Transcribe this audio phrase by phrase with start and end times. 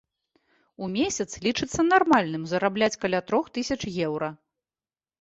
[0.85, 3.81] У месяц лічыцца нармальным зарабляць каля трох тысяч
[4.11, 4.37] еўра.